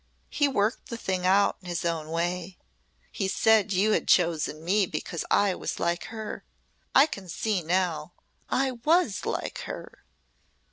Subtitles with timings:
[0.31, 2.57] He worked the thing out in his own way.
[3.11, 6.43] He said you had chosen me because I was like her.
[6.95, 8.13] I can see now!
[8.49, 10.03] I was like her!"